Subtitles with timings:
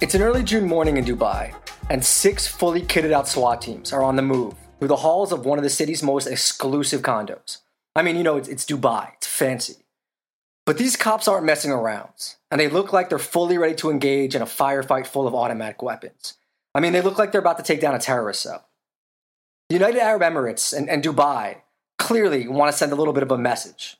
[0.00, 1.54] It's an early June morning in Dubai,
[1.88, 5.44] and six fully kitted out SWAT teams are on the move through the halls of
[5.44, 7.58] one of the city's most exclusive condos.
[7.94, 9.76] I mean, you know, it's, it's Dubai, it's fancy.
[10.66, 14.34] But these cops aren't messing around, and they look like they're fully ready to engage
[14.34, 16.34] in a firefight full of automatic weapons.
[16.74, 18.66] I mean, they look like they're about to take down a terrorist cell.
[19.68, 21.58] The United Arab Emirates and, and Dubai
[21.98, 23.99] clearly want to send a little bit of a message.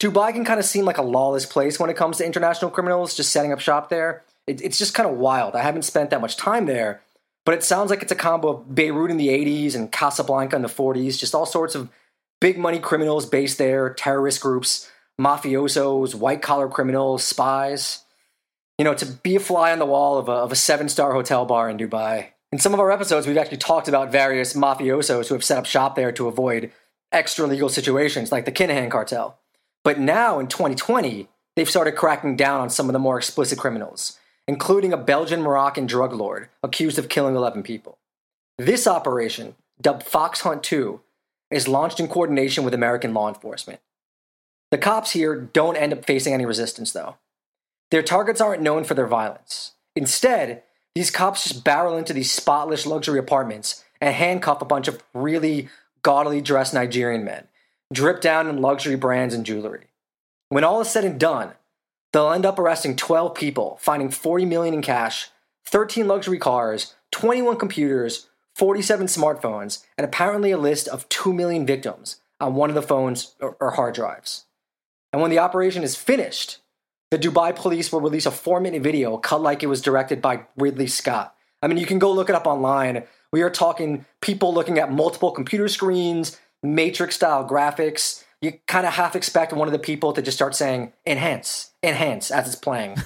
[0.00, 3.14] Dubai can kind of seem like a lawless place when it comes to international criminals
[3.14, 5.54] just setting up shop there, it, it's just kind of wild.
[5.54, 7.00] I haven't spent that much time there,
[7.44, 10.62] but it sounds like it's a combo of Beirut in the 80s and Casablanca in
[10.62, 11.88] the 40s, just all sorts of
[12.40, 18.04] big money criminals based there, terrorist groups, mafiosos, white collar criminals, spies.
[18.78, 21.14] You know, to be a fly on the wall of a, of a seven star
[21.14, 22.28] hotel bar in Dubai.
[22.52, 25.64] In some of our episodes, we've actually talked about various mafiosos who have set up
[25.64, 26.70] shop there to avoid
[27.10, 29.38] extra legal situations like the Kinahan cartel.
[29.86, 34.18] But now in 2020, they've started cracking down on some of the more explicit criminals
[34.48, 37.98] including a Belgian Moroccan drug lord accused of killing 11 people.
[38.58, 41.00] This operation, dubbed Fox Hunt 2,
[41.50, 43.80] is launched in coordination with American law enforcement.
[44.70, 47.16] The cops here don't end up facing any resistance, though.
[47.90, 49.72] Their targets aren't known for their violence.
[49.94, 50.62] Instead,
[50.94, 55.68] these cops just barrel into these spotless luxury apartments and handcuff a bunch of really
[56.02, 57.46] gaudily dressed Nigerian men,
[57.92, 59.86] dripped down in luxury brands and jewelry.
[60.48, 61.52] When all is said and done,
[62.16, 65.28] They'll end up arresting 12 people, finding 40 million in cash,
[65.66, 72.20] 13 luxury cars, 21 computers, 47 smartphones, and apparently a list of 2 million victims
[72.40, 74.46] on one of the phones or hard drives.
[75.12, 76.56] And when the operation is finished,
[77.10, 80.46] the Dubai police will release a four minute video cut like it was directed by
[80.56, 81.34] Ridley Scott.
[81.62, 83.04] I mean, you can go look it up online.
[83.30, 88.92] We are talking people looking at multiple computer screens, matrix style graphics, you kind of
[88.92, 92.96] half expect one of the people to just start saying enhance, enhance as it's playing.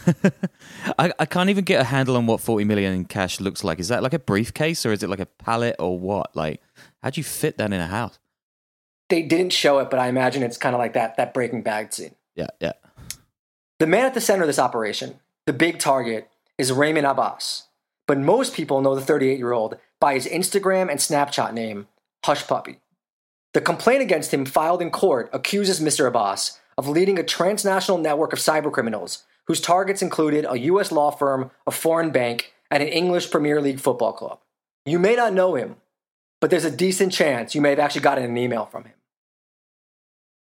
[0.98, 3.78] I, I can't even get a handle on what 40 million in cash looks like.
[3.78, 6.34] Is that like a briefcase or is it like a pallet or what?
[6.34, 6.60] Like,
[7.03, 8.19] how'd you fit that in a house?
[9.09, 11.93] They didn't show it, but I imagine it's kind of like that, that Breaking Bad
[11.93, 12.15] scene.
[12.34, 12.72] Yeah, yeah.
[13.78, 16.28] The man at the center of this operation, the big target,
[16.59, 17.69] is Raymond Abbas.
[18.06, 21.87] But most people know the 38 year old by his Instagram and Snapchat name,
[22.25, 22.77] Hushpuppi.
[23.53, 26.06] The complaint against him filed in court accuses Mr.
[26.06, 30.93] Abbas of leading a transnational network of cybercriminals whose targets included a U.S.
[30.93, 34.39] law firm, a foreign bank, and an English Premier League football club.
[34.87, 35.77] You may not know him,
[36.41, 38.94] but there's a decent chance you may have actually gotten an email from him.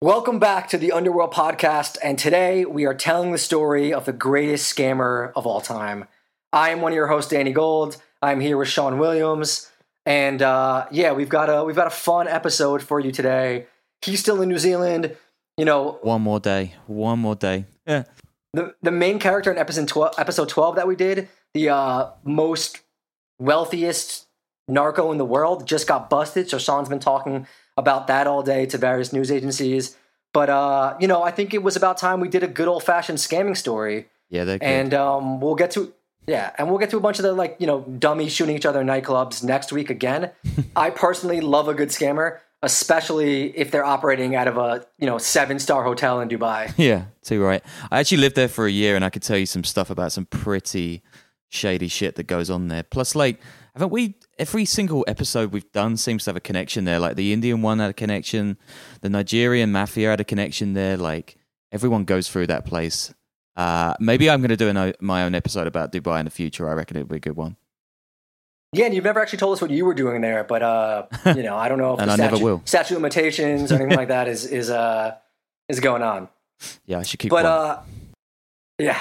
[0.00, 4.12] Welcome back to the Underworld Podcast, and today we are telling the story of the
[4.12, 6.06] greatest scammer of all time.
[6.52, 7.98] I am one of your hosts, Danny Gold.
[8.20, 9.70] I'm here with Sean Williams.
[10.06, 13.66] And uh, yeah, we've got a we've got a fun episode for you today.
[14.02, 15.16] He's still in New Zealand.
[15.58, 17.64] You know, one more day, one more day.
[17.86, 18.04] Yeah.
[18.52, 22.82] The the main character in episode twelve, episode twelve that we did, the uh, most
[23.40, 24.26] wealthiest
[24.68, 26.48] narco in the world, just got busted.
[26.48, 27.46] So Sean's been talking
[27.76, 29.96] about that all day to various news agencies.
[30.32, 32.84] But uh, you know, I think it was about time we did a good old
[32.84, 34.06] fashioned scamming story.
[34.30, 35.92] Yeah, and um, we'll get to
[36.26, 38.66] yeah, and we'll get to a bunch of the like you know dummies shooting each
[38.66, 40.30] other in nightclubs next week again.
[40.76, 45.18] I personally love a good scammer, especially if they're operating out of a you know
[45.18, 46.72] seven star hotel in Dubai.
[46.78, 47.62] Yeah, too right.
[47.90, 50.12] I actually lived there for a year, and I could tell you some stuff about
[50.12, 51.02] some pretty
[51.48, 52.82] shady shit that goes on there.
[52.82, 53.40] Plus, like,
[53.74, 54.16] haven't we?
[54.38, 56.98] Every single episode we've done seems to have a connection there.
[56.98, 58.58] Like the Indian one had a connection,
[59.00, 60.96] the Nigerian mafia had a connection there.
[60.96, 61.36] Like
[61.72, 63.14] everyone goes through that place.
[63.56, 66.68] Uh, maybe I'm going to do an, my own episode about Dubai in the future.
[66.68, 67.56] I reckon it'd be a good one.
[68.72, 71.42] Yeah, and you've never actually told us what you were doing there, but uh, you
[71.42, 72.62] know, I don't know if and the I statute, never will.
[72.64, 75.14] statute limitations or anything like that is is uh
[75.68, 76.28] is going on.
[76.86, 77.30] Yeah, I should keep.
[77.30, 77.80] But uh,
[78.78, 78.98] yeah,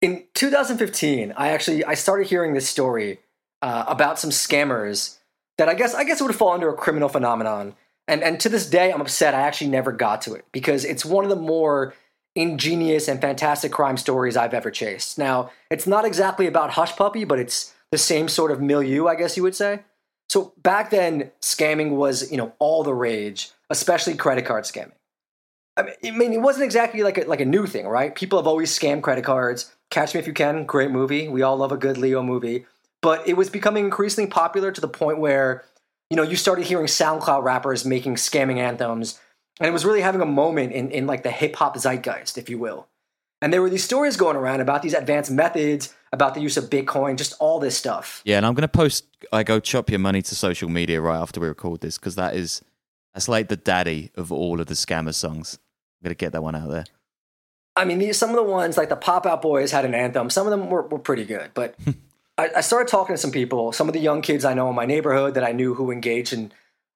[0.00, 3.20] in 2015, I actually I started hearing this story
[3.60, 5.18] uh, about some scammers
[5.58, 7.74] that I guess I guess would fall under a criminal phenomenon.
[8.08, 11.04] And and to this day, I'm upset I actually never got to it because it's
[11.04, 11.94] one of the more
[12.40, 15.18] ingenious and fantastic crime stories I've ever chased.
[15.18, 19.36] Now, it's not exactly about Hushpuppi, but it's the same sort of milieu, I guess
[19.36, 19.80] you would say.
[20.28, 24.92] So back then, scamming was, you know, all the rage, especially credit card scamming.
[25.76, 28.14] I mean, it wasn't exactly like a, like a new thing, right?
[28.14, 29.74] People have always scammed credit cards.
[29.90, 31.28] Catch Me If You Can, great movie.
[31.28, 32.66] We all love a good Leo movie.
[33.02, 35.64] But it was becoming increasingly popular to the point where,
[36.10, 39.18] you know, you started hearing SoundCloud rappers making scamming anthems
[39.60, 42.48] and it was really having a moment in, in like the hip hop zeitgeist, if
[42.48, 42.88] you will.
[43.42, 46.64] And there were these stories going around about these advanced methods, about the use of
[46.64, 48.20] Bitcoin, just all this stuff.
[48.24, 49.06] Yeah, and I'm going to post.
[49.32, 52.34] I go chop your money to social media right after we record this because that
[52.34, 52.62] is
[53.14, 55.58] that's like the daddy of all of the scammer songs.
[56.00, 56.84] I'm going to get that one out there.
[57.76, 60.28] I mean, these, some of the ones like the Pop Out Boys had an anthem.
[60.28, 61.76] Some of them were, were pretty good, but
[62.38, 64.74] I, I started talking to some people, some of the young kids I know in
[64.74, 66.52] my neighborhood that I knew who engaged in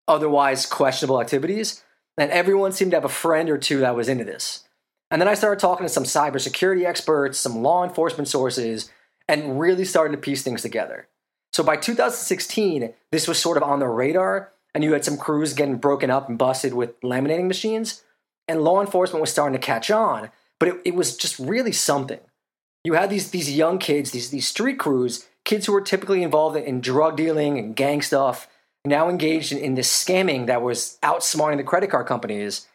[0.08, 1.82] otherwise questionable activities,
[2.18, 4.64] and everyone seemed to have a friend or two that was into this.
[5.10, 8.90] And then I started talking to some cybersecurity experts, some law enforcement sources,
[9.28, 11.08] and really started to piece things together.
[11.52, 15.52] So by 2016, this was sort of on the radar, and you had some crews
[15.52, 18.02] getting broken up and busted with laminating machines,
[18.48, 22.20] and law enforcement was starting to catch on, but it, it was just really something.
[22.82, 26.56] You had these, these young kids, these, these street crews, kids who were typically involved
[26.56, 28.48] in drug dealing and gang stuff,
[28.84, 32.66] now engaged in, in this scamming that was outsmarting the credit card companies.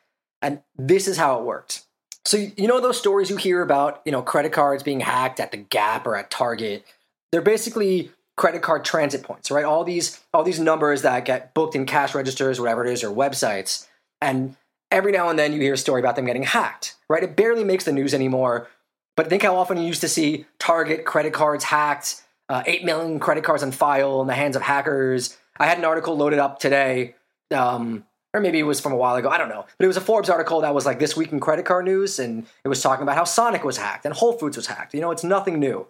[0.41, 1.85] And this is how it worked.
[2.25, 5.51] So you know those stories you hear about, you know, credit cards being hacked at
[5.51, 6.85] the Gap or at Target.
[7.31, 9.65] They're basically credit card transit points, right?
[9.65, 13.09] All these all these numbers that get booked in cash registers, whatever it is, or
[13.09, 13.87] websites.
[14.21, 14.55] And
[14.91, 17.23] every now and then you hear a story about them getting hacked, right?
[17.23, 18.67] It barely makes the news anymore.
[19.15, 23.19] But think how often you used to see Target credit cards hacked, uh, 8 million
[23.19, 25.37] credit cards on file in the hands of hackers.
[25.59, 27.15] I had an article loaded up today,
[27.51, 29.29] um, or maybe it was from a while ago.
[29.29, 29.65] I don't know.
[29.77, 32.17] But it was a Forbes article that was like this week in credit card news,
[32.17, 34.93] and it was talking about how Sonic was hacked and Whole Foods was hacked.
[34.93, 35.85] You know, it's nothing new.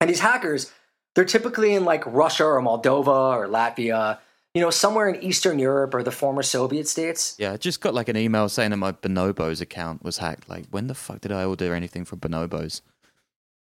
[0.00, 0.72] And these hackers,
[1.14, 4.18] they're typically in like Russia or Moldova or Latvia,
[4.54, 7.34] you know, somewhere in Eastern Europe or the former Soviet states.
[7.38, 10.48] Yeah, I just got like an email saying that my Bonobos account was hacked.
[10.48, 12.80] Like, when the fuck did I order anything from Bonobos?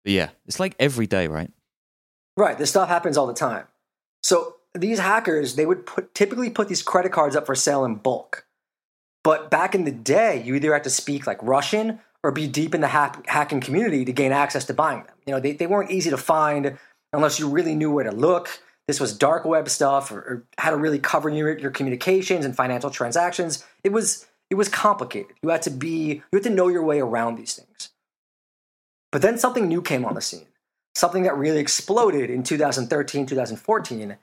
[0.03, 1.51] But yeah, it's like every day, right?
[2.37, 2.57] Right.
[2.57, 3.65] This stuff happens all the time.
[4.21, 7.95] So these hackers, they would put, typically put these credit cards up for sale in
[7.95, 8.45] bulk.
[9.23, 12.75] But back in the day, you either had to speak like Russian or be deep
[12.75, 15.15] in the hack, hacking community to gain access to buying them.
[15.25, 16.77] You know, they, they weren't easy to find
[17.11, 18.61] unless you really knew where to look.
[18.87, 22.55] This was dark web stuff or, or how to really cover your, your communications and
[22.55, 23.65] financial transactions.
[23.83, 25.33] It was it was complicated.
[25.41, 27.89] You had to be you had to know your way around these things.
[29.11, 30.47] But then something new came on the scene.
[30.97, 34.17] Something that really exploded in 2013, 2014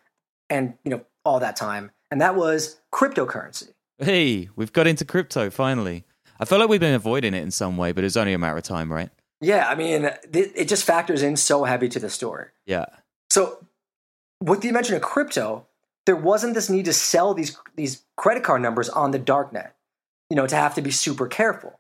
[0.50, 3.73] and, you know, all that time, and that was cryptocurrency.
[3.99, 6.05] Hey, we've got into crypto finally.
[6.41, 8.56] I feel like we've been avoiding it in some way, but it's only a matter
[8.56, 9.09] of time, right?
[9.41, 12.49] Yeah, I mean, it just factors in so heavy to the story.
[12.67, 12.87] Yeah.
[13.31, 13.65] So,
[14.41, 15.69] with the invention of crypto,
[16.06, 19.70] there wasn't this need to sell these these credit card numbers on the darknet,
[20.29, 21.79] you know, to have to be super careful.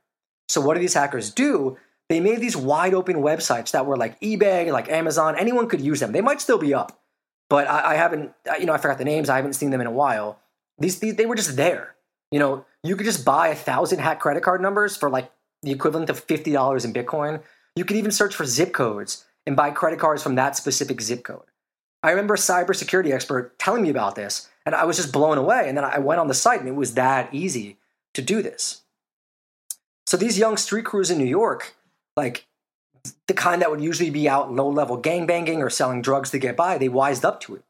[0.48, 1.78] So, what do these hackers do?
[2.08, 5.36] They made these wide open websites that were like eBay, like Amazon.
[5.38, 6.12] Anyone could use them.
[6.12, 7.00] They might still be up,
[7.48, 9.28] but I, I haven't, you know, I forgot the names.
[9.28, 10.38] I haven't seen them in a while.
[10.78, 11.94] These, these they were just there.
[12.30, 15.30] You know, you could just buy a thousand hack credit card numbers for like
[15.62, 17.42] the equivalent of fifty dollars in Bitcoin.
[17.76, 21.24] You could even search for zip codes and buy credit cards from that specific zip
[21.24, 21.44] code.
[22.02, 25.68] I remember a cybersecurity expert telling me about this, and I was just blown away.
[25.68, 27.78] And then I went on the site, and it was that easy
[28.12, 28.82] to do this.
[30.06, 31.74] So these young street crews in New York,
[32.16, 32.46] like
[33.26, 36.56] the kind that would usually be out low level gangbanging or selling drugs to get
[36.56, 37.64] by, they wised up to it.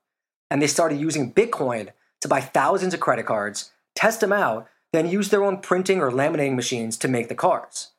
[0.51, 5.11] And they started using Bitcoin to buy thousands of credit cards, test them out, then
[5.11, 7.91] use their own printing or laminating machines to make the cards.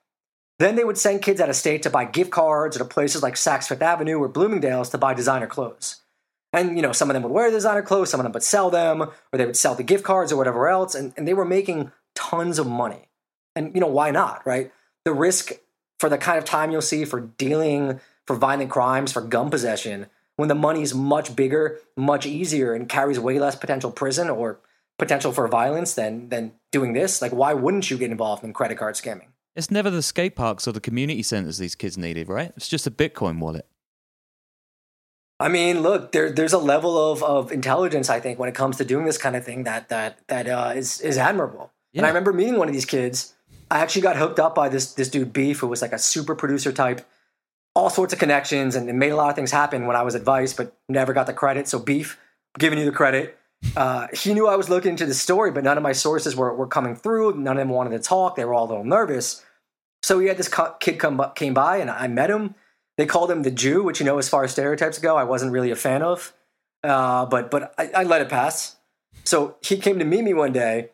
[0.59, 3.21] Then they would send kids out of state to buy gift cards or to places
[3.21, 6.01] like Saks Fifth Avenue or Bloomingdale's to buy designer clothes.
[6.53, 8.69] And you know, some of them would wear designer clothes, some of them would sell
[8.69, 11.44] them, or they would sell the gift cards or whatever else, and, and they were
[11.44, 13.09] making tons of money.
[13.57, 14.71] And you know, why not, right?
[15.04, 15.52] The risk
[15.99, 20.07] for the kind of time you'll see for dealing for violent crimes, for gun possession,
[20.35, 24.59] when the money is much bigger, much easier, and carries way less potential prison or
[24.97, 27.21] potential for violence than than doing this.
[27.21, 29.28] Like, why wouldn't you get involved in credit card scamming?
[29.56, 32.52] It's never the skate parks or the community centers these kids needed, right?
[32.57, 33.66] It's just a Bitcoin wallet.
[35.40, 38.78] I mean, look, there, there's a level of, of intelligence, I think, when it comes
[38.78, 41.71] to doing this kind of thing that that that uh, is is admirable.
[41.92, 41.99] Yeah.
[41.99, 43.34] And I remember meeting one of these kids.
[43.76, 46.34] I actually got hooked up by this this dude Beef, who was like a super
[46.34, 47.06] producer type,
[47.76, 50.16] all sorts of connections, and, and made a lot of things happen when I was
[50.16, 51.68] advice, but never got the credit.
[51.68, 52.18] So Beef,
[52.58, 53.38] giving you the credit.
[53.76, 56.56] Uh, he knew I was looking into the story, but none of my sources were,
[56.56, 57.36] were coming through.
[57.36, 58.38] None of them wanted to talk.
[58.38, 59.44] They were all a little nervous.
[60.04, 62.56] So he had this kid come came by, and I met him.
[62.96, 65.52] They called him the Jew, which you know, as far as stereotypes go, I wasn't
[65.52, 66.32] really a fan of.
[66.82, 68.78] Uh, but but I, I let it pass.
[69.26, 70.92] So he came to meet me one day,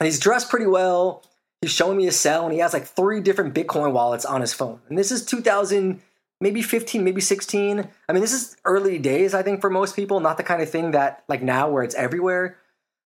[0.00, 1.22] and he's dressed pretty well.
[1.64, 4.52] He's showing me his cell, and he has like three different Bitcoin wallets on his
[4.52, 4.80] phone.
[4.90, 5.98] And this is 2000,
[6.38, 7.88] maybe 15, maybe 16.
[8.06, 10.20] I mean, this is early days, I think, for most people.
[10.20, 12.58] Not the kind of thing that like now where it's everywhere.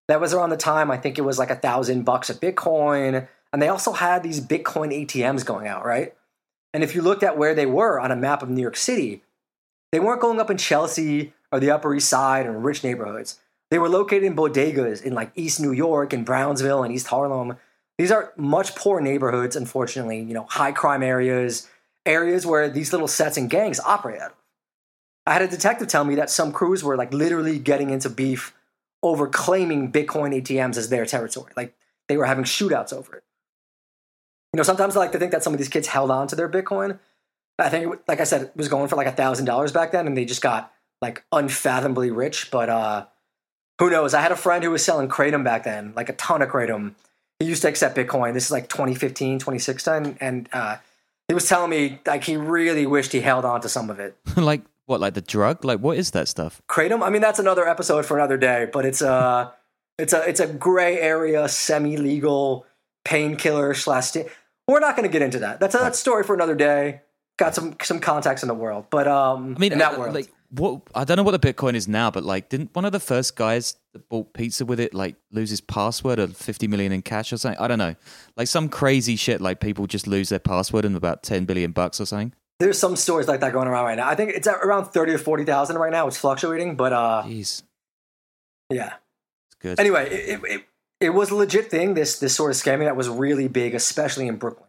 [0.08, 3.28] That was around the time I think it was like a thousand bucks a Bitcoin,
[3.52, 6.14] and they also had these Bitcoin ATMs going out, right?
[6.74, 9.22] And if you looked at where they were on a map of New York City,
[9.92, 13.38] they weren't going up in Chelsea or the Upper East Side or rich neighborhoods.
[13.70, 17.56] They were located in bodegas in like East New York and Brownsville and East Harlem.
[17.98, 21.68] These are much poor neighborhoods, unfortunately, you know, high crime areas,
[22.06, 24.36] areas where these little sets and gangs operate out of.
[25.26, 28.54] I had a detective tell me that some crews were like literally getting into beef
[29.02, 31.52] over claiming Bitcoin ATMs as their territory.
[31.56, 31.74] Like
[32.08, 33.24] they were having shootouts over it.
[34.52, 36.36] You know, sometimes I like to think that some of these kids held on to
[36.36, 36.98] their Bitcoin.
[37.58, 40.06] I think, like I said, it was going for like a thousand dollars back then,
[40.06, 42.50] and they just got like unfathomably rich.
[42.50, 43.06] But uh,
[43.78, 44.14] who knows?
[44.14, 46.94] I had a friend who was selling kratom back then, like a ton of kratom.
[47.40, 48.34] He used to accept Bitcoin.
[48.34, 50.78] This is like 2015, 2016, and uh,
[51.28, 54.16] he was telling me like he really wished he held on to some of it.
[54.36, 55.00] like what?
[55.00, 55.64] Like the drug?
[55.64, 56.60] Like what is that stuff?
[56.68, 57.02] Kratom.
[57.02, 58.68] I mean, that's another episode for another day.
[58.72, 59.52] But it's a
[59.98, 62.66] it's a it's a gray area, semi legal
[63.04, 64.16] painkiller slash.
[64.66, 65.60] We're not going to get into that.
[65.60, 67.02] That's a, story for another day.
[67.38, 70.14] Got some some contacts in the world, but um, I mean, in that uh, world,
[70.14, 70.80] like what?
[70.94, 73.36] I don't know what the Bitcoin is now, but like, didn't one of the first
[73.36, 77.32] guys that bought pizza with it like lose his password of fifty million in cash
[77.32, 77.60] or something?
[77.60, 77.94] I don't know,
[78.36, 79.40] like some crazy shit.
[79.40, 82.32] Like people just lose their password and about ten billion bucks or something.
[82.60, 84.08] there's some stories like that going around right now.
[84.08, 86.06] I think it's at around thirty or forty thousand right now.
[86.06, 87.62] It's fluctuating, but uh, Jeez,
[88.70, 88.94] yeah.
[89.48, 89.80] it's good.
[89.80, 90.64] Anyway, it, it, it,
[91.00, 91.94] it was a legit thing.
[91.94, 94.68] This this sort of scamming that was really big, especially in Brooklyn.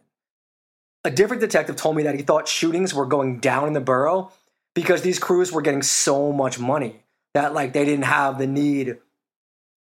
[1.04, 4.32] A different detective told me that he thought shootings were going down in the borough
[4.74, 7.02] because these crews were getting so much money
[7.34, 8.98] that like they didn't have the need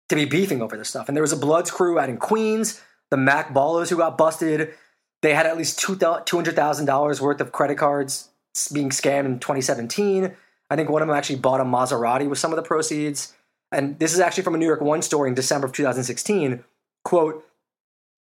[0.09, 1.07] to be beefing over this stuff.
[1.07, 4.73] And there was a Bloods crew out in Queens, the Mac Ballers who got busted.
[5.21, 8.29] They had at least two hundred thousand dollars worth of credit cards
[8.73, 10.35] being scammed in 2017.
[10.69, 13.33] I think one of them actually bought a Maserati with some of the proceeds.
[13.71, 16.63] And this is actually from a New York One story in December of 2016.
[17.03, 17.45] Quote,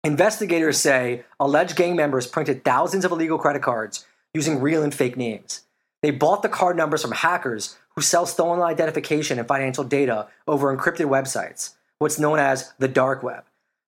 [0.04, 5.18] investigators say alleged gang members printed thousands of illegal credit cards using real and fake
[5.18, 5.62] names.
[6.02, 10.76] They bought the card numbers from hackers who sell stolen identification and financial data over
[10.76, 13.44] encrypted websites, what's known as the dark web.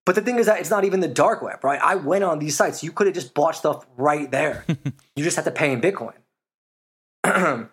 [0.06, 1.80] But the thing is that it's not even the dark web, right?
[1.80, 2.84] I went on these sites.
[2.84, 4.66] You could have just bought stuff right there.
[5.16, 6.16] you just have to pay in Bitcoin.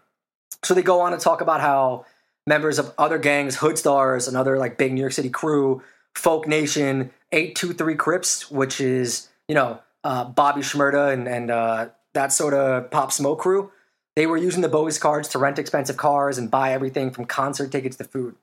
[0.63, 2.05] so they go on to talk about how
[2.47, 5.83] members of other gangs, Hood Stars, another like big New York City crew,
[6.15, 12.33] Folk Nation, 823 Crips, which is, you know, uh, Bobby Shmurda and, and uh, that
[12.33, 13.71] sort of Pop Smoke crew,
[14.17, 17.71] they were using the bogus cards to rent expensive cars and buy everything from concert
[17.71, 18.35] tickets to food.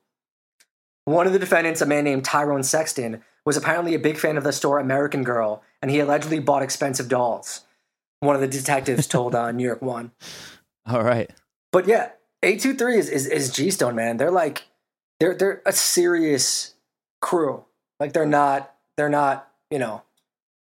[1.04, 4.44] One of the defendants, a man named Tyrone Sexton, was apparently a big fan of
[4.44, 7.62] the store American Girl, and he allegedly bought expensive dolls.
[8.20, 10.12] One of the detectives told uh, New York One.
[10.86, 11.30] All right.
[11.72, 12.10] But yeah,
[12.42, 14.16] 823 is, is, is G Stone, man.
[14.16, 14.62] They're like,
[15.20, 16.74] they're, they're a serious
[17.20, 17.64] crew.
[18.00, 20.02] Like, they're not, they're not, you know,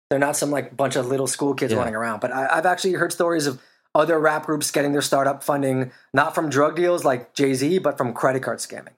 [0.09, 1.79] they're not some like bunch of little school kids Yeah.
[1.79, 2.21] running around.
[2.21, 3.61] But I, I've actually heard stories of
[3.96, 7.98] other rap groups getting their startup funding not from drug deals like Jay Z, but
[7.98, 8.93] from credit card scamming.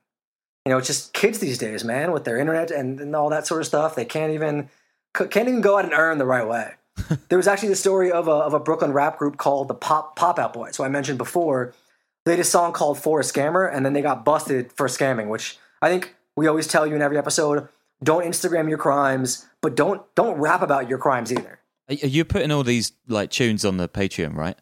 [0.65, 3.47] You know, it's just kids these days, man, with their internet and, and all that
[3.47, 3.95] sort of stuff.
[3.95, 4.69] They can't even
[5.13, 6.73] can't even go out and earn the right way.
[7.29, 10.15] there was actually the story of a of a Brooklyn rap group called the Pop
[10.15, 11.73] Pop Out Boys, who I mentioned before.
[12.25, 15.27] They did a song called "For a Scammer," and then they got busted for scamming.
[15.29, 17.67] Which I think we always tell you in every episode:
[18.03, 21.59] don't Instagram your crimes, but don't don't rap about your crimes either.
[21.89, 24.57] Are are you putting all these like tunes on the Patreon, right?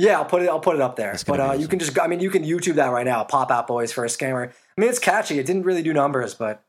[0.00, 0.48] Yeah, I'll put it.
[0.48, 1.16] I'll put it up there.
[1.26, 1.98] But uh, you can just.
[2.00, 3.22] I mean, you can YouTube that right now.
[3.24, 4.48] Pop out boys for a scammer.
[4.48, 5.38] I mean, it's catchy.
[5.38, 6.64] It didn't really do numbers, but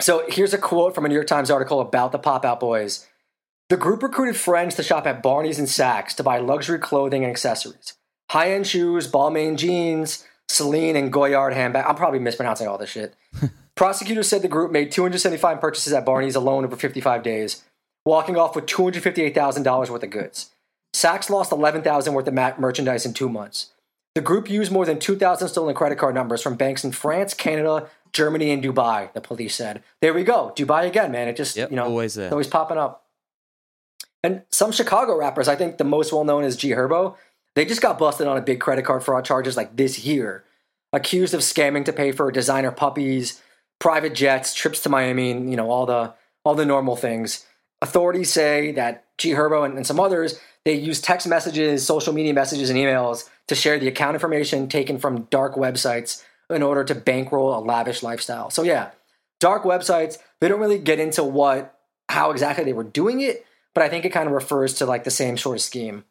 [0.00, 3.06] so here's a quote from a New York Times article about the Pop Out Boys.
[3.68, 7.30] The group recruited friends to shop at Barney's and Saks to buy luxury clothing and
[7.30, 7.94] accessories,
[8.30, 11.84] high-end shoes, Balmain jeans, Celine and Goyard handbag.
[11.86, 13.14] I'm probably mispronouncing all this shit.
[13.74, 17.64] Prosecutors said the group made 275 purchases at Barney's alone over 55 days,
[18.06, 20.50] walking off with $258,000 worth of goods.
[20.94, 23.72] Saks lost 11,000 worth of merchandise in two months.
[24.14, 27.88] The group used more than 2,000 stolen credit card numbers from banks in France, Canada,
[28.12, 29.12] Germany, and Dubai.
[29.12, 31.28] The police said, "There we go, Dubai again, man.
[31.28, 32.30] It just Yep, you know always there.
[32.30, 33.04] always popping up."
[34.24, 37.14] And some Chicago rappers, I think the most well known is G Herbo.
[37.54, 40.44] They just got busted on a big credit card fraud charges like this year,
[40.92, 43.40] accused of scamming to pay for designer puppies,
[43.78, 46.14] private jets, trips to Miami, and you know all the
[46.44, 47.46] all the normal things.
[47.82, 52.34] Authorities say that G Herbo and, and some others they use text messages, social media
[52.34, 56.94] messages, and emails to share the account information taken from dark websites in order to
[56.94, 58.50] bankroll a lavish lifestyle.
[58.50, 58.90] So yeah,
[59.40, 60.18] dark websites.
[60.40, 61.74] They don't really get into what
[62.08, 65.04] how exactly they were doing it, but I think it kind of refers to like
[65.04, 66.04] the same sort of scheme.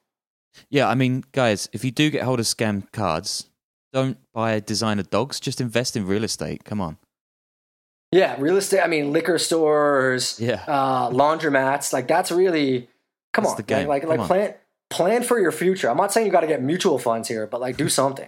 [0.70, 3.50] Yeah, I mean, guys, if you do get hold of scam cards,
[3.94, 5.40] don't buy designer dogs.
[5.40, 6.64] Just invest in real estate.
[6.66, 6.98] Come on.
[8.12, 8.82] Yeah, real estate.
[8.82, 10.64] I mean, liquor stores, Yeah.
[10.68, 11.92] uh, laundromats.
[11.94, 12.90] Like that's really
[13.38, 13.88] come That's on, the game.
[13.88, 14.28] like like, Come like on.
[14.28, 14.54] plan
[14.90, 15.90] plan for your future.
[15.90, 18.28] I'm not saying you got to get mutual funds here, but like do something.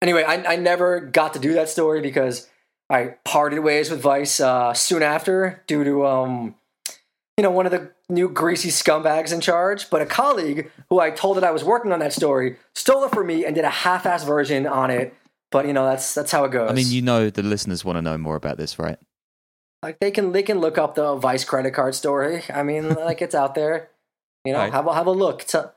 [0.00, 2.48] Anyway, I, I never got to do that story because
[2.88, 6.54] I parted ways with Vice uh, soon after due to um,
[7.36, 9.90] you know one of the new greasy scumbags in charge.
[9.90, 13.10] But a colleague who I told that I was working on that story stole it
[13.10, 15.14] from me and did a half-ass version on it.
[15.50, 16.70] But you know that's that's how it goes.
[16.70, 18.98] I mean, you know, the listeners want to know more about this, right?
[19.82, 22.42] Like they can they can look up the Vice credit card story.
[22.52, 23.90] I mean, like it's out there.
[24.44, 24.72] You know, Right.
[24.72, 25.44] have a have a look.
[25.44, 25.74] Tell,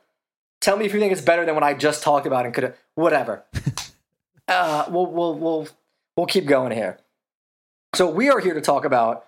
[0.60, 2.64] tell me if you think it's better than what I just talked about and could
[2.64, 3.44] have whatever.
[4.48, 5.68] uh, we'll we'll we'll
[6.16, 6.98] we'll keep going here.
[7.94, 9.26] So we are here to talk about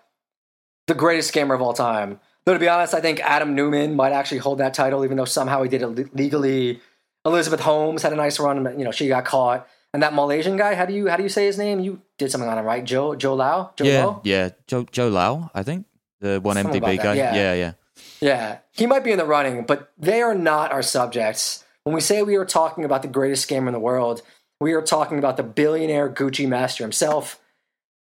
[0.86, 2.20] the greatest scammer of all time.
[2.46, 5.24] Though to be honest, I think Adam Neumann might actually hold that title, even though
[5.24, 6.80] somehow he did it legally.
[7.26, 9.66] Elizabeth Holmes had a nice run, you know she got caught.
[9.94, 11.78] And that Malaysian guy, how do you how do you say his name?
[11.78, 12.84] You did something on him, right?
[12.84, 13.70] Joe Joe Low.
[13.76, 14.20] Joe yeah, Low?
[14.24, 14.48] yeah.
[14.66, 15.86] Joe Joe Low, I think
[16.20, 17.14] the one Something MDB guy.
[17.14, 17.34] yeah.
[17.34, 17.72] yeah, yeah.
[18.20, 21.62] Yeah, he might be in the running, but they are not our subjects.
[21.84, 24.22] When we say we are talking about the greatest scammer in the world,
[24.60, 27.38] we are talking about the billionaire Gucci master himself,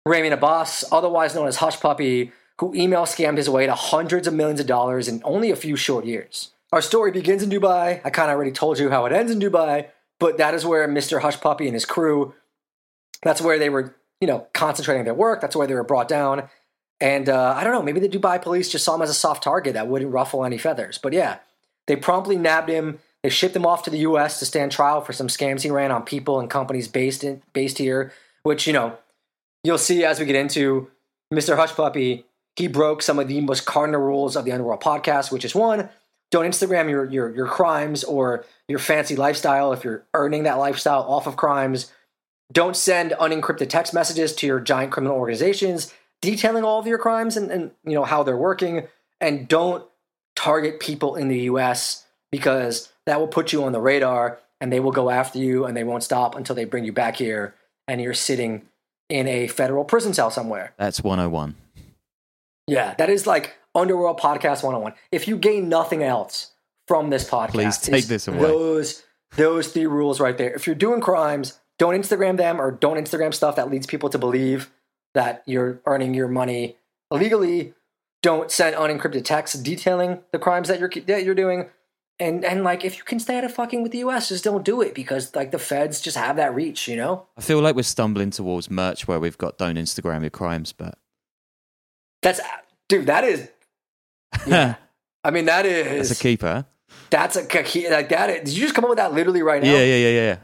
[0.05, 4.59] Raymond Abbas, otherwise known as Hushpuppi, who email scammed his way to hundreds of millions
[4.59, 6.51] of dollars in only a few short years.
[6.71, 8.01] Our story begins in Dubai.
[8.05, 9.87] I kind of already told you how it ends in Dubai,
[10.19, 11.21] but that is where Mr.
[11.21, 12.33] Hushpuppi and his crew,
[13.23, 15.41] that's where they were, you know, concentrating their work.
[15.41, 16.49] That's where they were brought down.
[17.01, 19.43] And uh, I don't know, maybe the Dubai police just saw him as a soft
[19.43, 20.97] target that wouldn't ruffle any feathers.
[20.97, 21.39] But yeah,
[21.87, 22.99] they promptly nabbed him.
[23.23, 24.39] They shipped him off to the U.S.
[24.39, 27.79] to stand trial for some scams he ran on people and companies based in, based
[27.79, 28.13] here.
[28.43, 28.97] Which you know,
[29.63, 30.89] you'll see as we get into
[31.33, 31.57] Mr.
[31.57, 32.23] Hushpuppi.
[32.55, 35.89] He broke some of the most cardinal rules of the Underworld podcast, which is one:
[36.31, 41.01] don't Instagram your your your crimes or your fancy lifestyle if you're earning that lifestyle
[41.03, 41.91] off of crimes.
[42.51, 47.37] Don't send unencrypted text messages to your giant criminal organizations detailing all of your crimes
[47.37, 48.87] and, and you know how they're working
[49.21, 49.85] and don't
[50.35, 54.79] target people in the US because that will put you on the radar and they
[54.79, 57.53] will go after you and they won't stop until they bring you back here
[57.87, 58.63] and you're sitting
[59.09, 60.73] in a federal prison cell somewhere.
[60.77, 61.55] That's 101.
[62.67, 64.93] Yeah, that is like Underworld Podcast 101.
[65.11, 66.51] If you gain nothing else
[66.87, 68.39] from this podcast, Please take this away.
[68.39, 69.03] Those
[69.35, 70.53] those three rules right there.
[70.53, 74.17] If you're doing crimes, don't Instagram them or don't Instagram stuff that leads people to
[74.17, 74.71] believe
[75.13, 76.77] that you're earning your money
[77.11, 77.73] illegally.
[78.21, 81.69] Don't send unencrypted texts detailing the crimes that you're that you're doing.
[82.17, 84.63] And and like if you can stay out of fucking with the US, just don't
[84.63, 87.27] do it because like the feds just have that reach, you know?
[87.37, 90.97] I feel like we're stumbling towards merch where we've got don't Instagram your crimes, but
[92.21, 92.39] That's
[92.87, 93.49] dude, that is
[94.47, 94.75] yeah.
[95.23, 96.65] I mean that is that's a keeper.
[97.09, 97.89] That's a key.
[97.89, 98.29] Like that.
[98.29, 99.71] Is, did you just come up with that literally right now?
[99.71, 100.37] Yeah, yeah, yeah, yeah.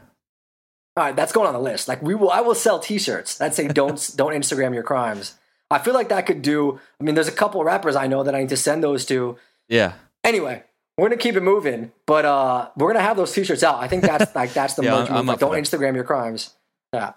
[0.96, 1.88] All right, that's going on the list.
[1.88, 5.34] Like we will, I will sell T-shirts that say "Don't don't Instagram your crimes."
[5.70, 6.78] I feel like that could do.
[7.00, 9.38] I mean, there's a couple rappers I know that I need to send those to.
[9.68, 9.94] Yeah.
[10.22, 10.62] Anyway,
[10.98, 13.82] we're gonna keep it moving, but uh, we're gonna have those T-shirts out.
[13.82, 15.26] I think that's like that's the Yeah, move.
[15.26, 15.52] Like, don't.
[15.52, 16.54] Instagram your crimes.
[16.92, 17.12] Yeah,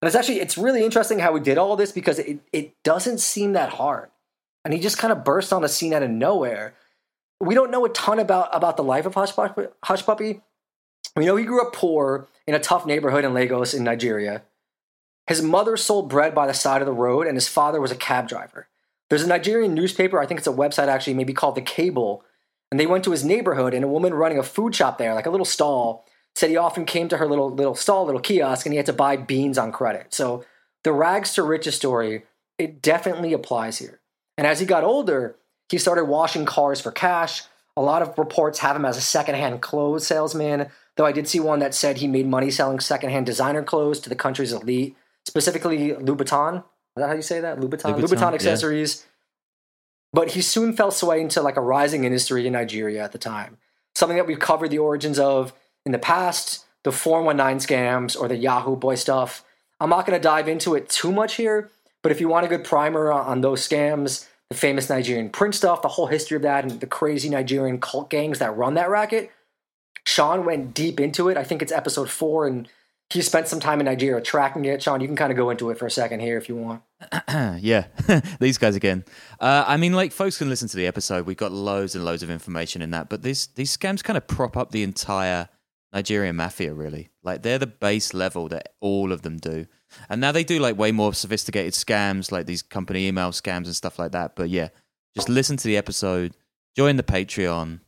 [0.00, 3.18] and it's actually it's really interesting how we did all this because it it doesn't
[3.18, 4.08] seem that hard,
[4.64, 6.74] and he just kind of burst on the scene out of nowhere.
[7.40, 9.68] We don't know a ton about about the life of Hushpuppi.
[9.84, 10.40] Hush Puppy.
[11.16, 14.42] We know he grew up poor in a tough neighborhood in Lagos in Nigeria.
[15.26, 17.96] His mother sold bread by the side of the road, and his father was a
[17.96, 18.68] cab driver.
[19.10, 22.24] There's a Nigerian newspaper, I think it's a website actually, maybe called The Cable,
[22.70, 25.26] and they went to his neighborhood, and a woman running a food shop there, like
[25.26, 28.72] a little stall, said he often came to her little little stall, little kiosk, and
[28.72, 30.14] he had to buy beans on credit.
[30.14, 30.44] So
[30.84, 32.24] the rags to riches story,
[32.58, 33.97] it definitely applies here.
[34.38, 35.36] And as he got older,
[35.68, 37.42] he started washing cars for cash.
[37.76, 41.40] A lot of reports have him as a secondhand clothes salesman, though I did see
[41.40, 44.96] one that said he made money selling secondhand designer clothes to the country's elite,
[45.26, 46.58] specifically Louboutin.
[46.58, 46.62] Is
[46.96, 47.58] that how you say that?
[47.58, 47.94] Louboutin?
[47.94, 48.34] Louboutin, Louboutin yeah.
[48.34, 49.06] accessories.
[50.12, 53.58] But he soon fell sway into like a rising industry in Nigeria at the time.
[53.94, 55.52] Something that we've covered the origins of
[55.84, 59.44] in the past, the 419 scams or the Yahoo Boy stuff.
[59.80, 61.70] I'm not going to dive into it too much here,
[62.02, 65.82] but if you want a good primer on, those scams, the famous Nigerian print stuff,
[65.82, 69.30] the whole history of that, and the crazy Nigerian cult gangs that run that racket,
[70.04, 71.36] Sean went deep into it.
[71.36, 72.68] I think it's episode four, and
[73.10, 74.82] he spent some time in Nigeria tracking it.
[74.82, 76.82] Sean, you can kind of go into it for a second here if you want.
[77.62, 77.86] yeah,
[78.40, 79.04] these guys again.
[79.40, 81.26] Uh, I mean, like, folks can listen to the episode.
[81.26, 84.26] We've got loads and loads of information in that, but these these scams kind of
[84.26, 85.48] prop up the entire
[85.92, 86.72] Nigerian mafia.
[86.74, 89.66] Really, like they're the base level that all of them do,
[90.08, 93.76] and now they do like way more sophisticated scams, like these company email scams and
[93.76, 94.36] stuff like that.
[94.36, 94.68] But yeah,
[95.16, 96.34] just listen to the episode,
[96.76, 97.80] join the Patreon,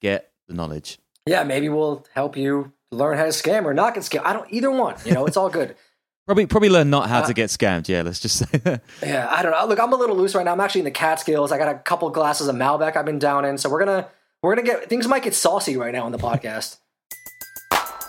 [0.00, 0.98] get the knowledge.
[1.26, 4.24] Yeah, maybe we'll help you learn how to scam or not get scammed.
[4.24, 4.96] I don't either one.
[5.04, 5.76] You know, it's all good.
[6.26, 7.88] Probably probably learn not how Uh, to get scammed.
[7.88, 8.82] Yeah, let's just say that.
[9.02, 9.64] Yeah, I don't know.
[9.66, 10.52] Look, I'm a little loose right now.
[10.52, 11.52] I'm actually in the Catskills.
[11.52, 14.08] I got a couple glasses of Malbec I've been down in, so we're gonna
[14.42, 16.76] we're gonna get things might get saucy right now on the podcast.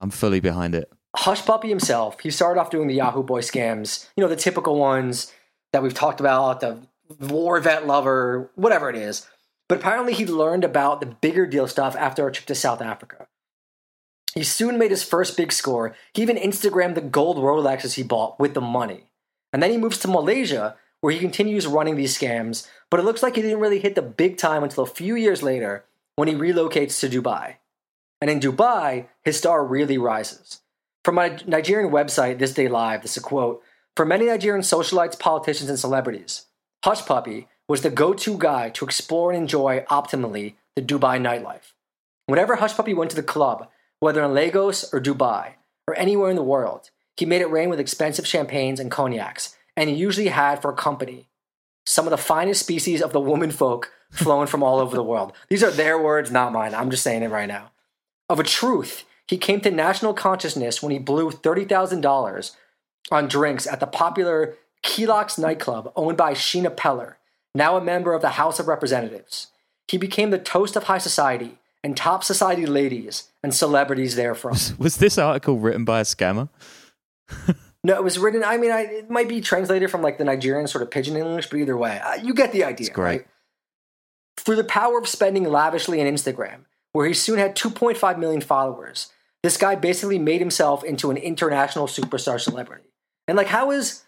[0.00, 0.90] I'm fully behind it.
[1.16, 5.32] Hushpuppi himself, he started off doing the Yahoo Boy scams, you know, the typical ones
[5.72, 6.78] that we've talked about, the
[7.20, 9.26] war vet lover, whatever it is.
[9.68, 13.26] But apparently he learned about the bigger deal stuff after a trip to South Africa.
[14.34, 15.96] He soon made his first big score.
[16.12, 19.04] He even Instagrammed the gold Rolexes he bought with the money.
[19.52, 23.22] And then he moves to Malaysia, where he continues running these scams, but it looks
[23.22, 25.84] like he didn't really hit the big time until a few years later
[26.16, 27.56] when he relocates to Dubai.
[28.20, 30.60] And in Dubai, his star really rises.
[31.04, 33.62] From a Nigerian website, This Day Live, this is a quote
[33.94, 36.46] For many Nigerian socialites, politicians, and celebrities,
[36.84, 41.72] Hushpuppi was the go to guy to explore and enjoy optimally the Dubai nightlife.
[42.26, 43.68] Whenever Hushpuppi went to the club,
[44.00, 45.54] whether in Lagos or Dubai
[45.86, 49.88] or anywhere in the world, he made it rain with expensive champagnes and cognacs, and
[49.88, 51.28] he usually had for company
[51.86, 55.32] some of the finest species of the woman folk flown from all over the world.
[55.48, 56.74] These are their words, not mine.
[56.74, 57.70] I'm just saying it right now.
[58.28, 62.52] Of a truth, he came to national consciousness when he blew $30,000
[63.10, 67.14] on drinks at the popular Quilox nightclub owned by Shina Peller,
[67.54, 69.48] now a member of the House of Representatives.
[69.88, 74.56] He became the toast of high society and top society ladies and celebrities therefrom.
[74.78, 76.48] Was this article written by a scammer?
[77.84, 78.42] no, it was written.
[78.42, 81.48] I mean, I, it might be translated from like the Nigerian sort of pidgin English,
[81.48, 82.86] but either way, uh, you get the idea.
[82.86, 83.18] It's great.
[83.18, 83.26] Right?
[84.38, 86.64] Through the power of spending lavishly on Instagram,
[86.96, 91.86] where he soon had 2.5 million followers, this guy basically made himself into an international
[91.86, 92.88] superstar celebrity.
[93.28, 94.04] And like, how is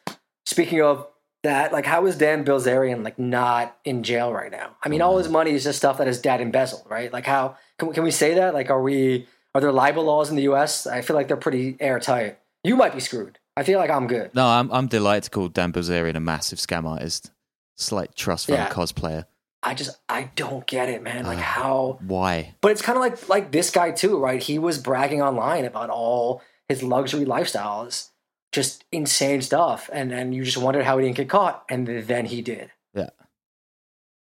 [0.46, 1.06] speaking of
[1.42, 4.76] that, like, how is Dan Bilzerian like not in jail right now?
[4.82, 5.34] I mean, all his mm-hmm.
[5.34, 7.12] money is just stuff that his dad embezzled, right?
[7.12, 8.54] Like, how can, can we say that?
[8.54, 10.86] Like, are we are there libel laws in the U.S.?
[10.86, 12.38] I feel like they're pretty airtight.
[12.64, 13.38] You might be screwed.
[13.54, 14.34] I feel like I'm good.
[14.34, 17.32] No, I'm I'm delighted to call Dan Bilzerian a massive scam artist.
[17.76, 18.70] Slight trust fund Yeah.
[18.70, 19.26] cosplayer.
[19.62, 21.26] I just I don't get it, man.
[21.26, 21.42] Like Uh.
[21.42, 22.54] how Why?
[22.60, 24.42] But it's kind of like like this guy too, right?
[24.42, 28.10] He was bragging online about all his luxury lifestyles,
[28.52, 32.26] just insane stuff, and then you just wondered how he didn't get caught, and then
[32.26, 32.70] he did.
[32.94, 33.10] Yeah.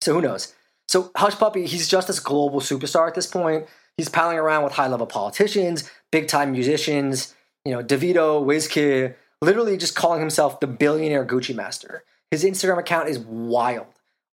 [0.00, 0.54] So who knows?
[0.88, 3.66] So Hushpuppi, he's just this global superstar at this point.
[3.96, 9.76] He's palling around with high level politicians, big time musicians, you know, Davido, WizKid, literally
[9.76, 12.04] just calling himself the billionaire Gucci master.
[12.30, 13.86] His Instagram account is wild.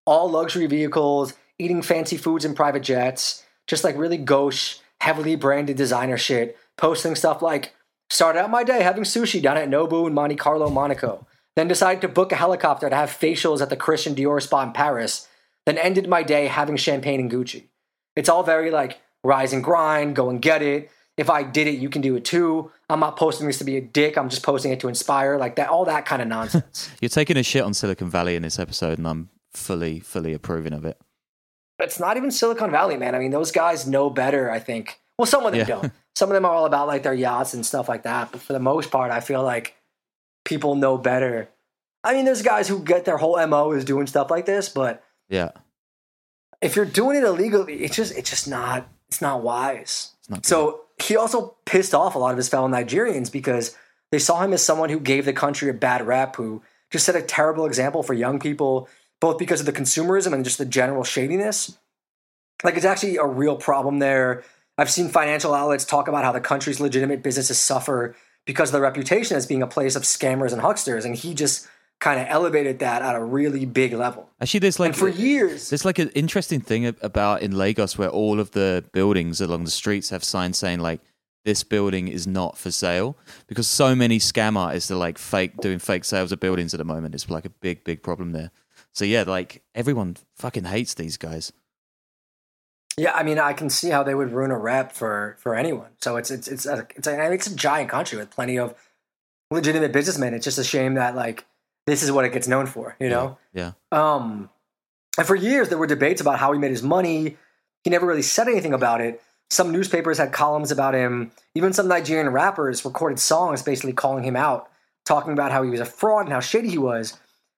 [0.08, 5.76] All luxury vehicles, eating fancy foods in private jets, just like really gauche, heavily branded
[5.76, 7.76] designer shit, posting stuff like,
[8.10, 11.28] started out my day having sushi down at Nobu in Monte Carlo, Monaco.
[11.58, 14.72] Then decided to book a helicopter to have facials at the Christian Dior spa in
[14.72, 15.28] Paris.
[15.66, 17.66] Then ended my day having champagne and Gucci.
[18.16, 20.90] It's all very like rise and grind, go and get it.
[21.18, 22.72] If I did it, you can do it too.
[22.90, 24.18] I'm not posting this to be a dick.
[24.18, 26.92] I'm just posting it to inspire, like that, all that kind of nonsense.
[27.02, 30.74] You're taking a shit on Silicon Valley in this episode, and I'm fully, fully approving
[30.74, 31.00] of it.
[31.80, 33.14] it's not even Silicon Valley, man.
[33.16, 35.00] I mean, those guys know better, I think.
[35.18, 35.66] Well, some of them Yeah.
[35.66, 35.92] don't.
[36.16, 38.32] Some of them are all about like their yachts and stuff like that.
[38.32, 39.76] But for the most part, I feel like
[40.46, 41.50] people know better.
[42.04, 45.04] I mean, there's guys who get their whole MO is doing stuff like this, but
[45.30, 45.52] Yeah,
[46.62, 50.12] if you're doing it illegally, it's just it's just not it's not wise.
[50.20, 50.46] it's not.
[50.46, 53.76] So he also pissed off a lot of his fellow Nigerians because
[54.12, 57.16] they saw him as someone who gave the country a bad rap, who just set
[57.16, 58.88] a terrible example for young people,
[59.20, 61.78] both because of the consumerism and just the general shadiness.
[62.64, 64.44] Like it's actually a real problem there.
[64.78, 68.82] I've seen financial outlets talk about how the country's legitimate businesses suffer because of the
[68.82, 71.68] reputation as being a place of scammers and hucksters, and he just
[72.00, 74.30] kind of elevated that at a really big level.
[74.40, 78.10] Actually, there's like And for years, There's like an interesting thing about in Lagos where
[78.10, 81.02] all of the buildings along the streets have signs saying like
[81.44, 85.80] this building is not for sale because so many scam artists are like fake doing
[85.80, 87.16] fake sales of buildings at the moment.
[87.16, 88.52] It's like a big big problem there.
[88.98, 91.54] So yeah, like everyone fucking hates these guys.
[92.98, 95.90] Yeah, I mean, I can see how they would ruin a rep for for anyone.
[96.02, 98.74] So it's it's it's a, it's a, it's a giant country with plenty of
[99.52, 100.34] legitimate businessmen.
[100.34, 101.46] It's just a shame that like
[101.86, 103.38] this is what it gets known for, you know.
[103.54, 103.74] Yeah.
[103.92, 104.50] Um,
[105.16, 107.38] and for years there were debates about how he made his money.
[107.84, 109.22] He never really said anything about it.
[109.52, 111.32] Some newspapers had columns about him.
[111.54, 114.72] Even some Nigerian rappers recorded songs basically calling him out,
[115.06, 117.14] talking about how he was a fraud and how shady he was.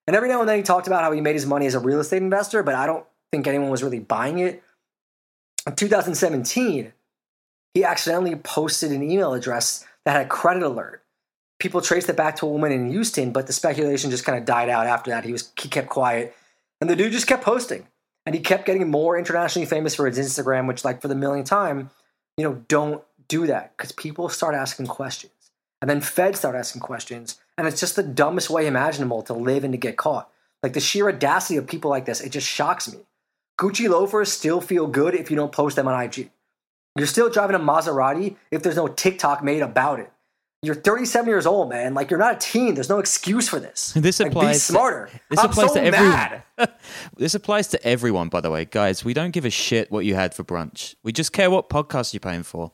[0.09, 1.79] And every now and then he talked about how he made his money as a
[1.79, 4.63] real estate investor, but I don't think anyone was really buying it.
[5.67, 6.91] In 2017,
[7.75, 11.03] he accidentally posted an email address that had a credit alert.
[11.59, 14.45] People traced it back to a woman in Houston, but the speculation just kind of
[14.45, 15.25] died out after that.
[15.25, 16.35] He was he kept quiet,
[16.81, 17.85] and the dude just kept posting,
[18.25, 21.49] and he kept getting more internationally famous for his Instagram, which, like, for the millionth
[21.49, 21.91] time,
[22.35, 25.51] you know, don't do that because people start asking questions,
[25.83, 29.65] and then feds start asking questions, and it's just the dumbest way imaginable to live
[29.65, 30.31] and to get caught.
[30.63, 32.99] Like the sheer audacity of people like this, it just shocks me.
[33.59, 36.31] Gucci loafers still feel good if you don't post them on IG.
[36.95, 40.09] You're still driving a Maserati if there's no TikTok made about it.
[40.61, 41.93] You're 37 years old, man.
[41.93, 42.75] Like you're not a teen.
[42.75, 43.91] There's no excuse for this.
[43.93, 44.55] This like, applies.
[44.55, 45.09] be smarter.
[45.29, 46.69] This I'm applies so to everyone.
[47.17, 49.03] this applies to everyone, by the way, guys.
[49.03, 50.95] We don't give a shit what you had for brunch.
[51.03, 52.71] We just care what podcast you're paying for.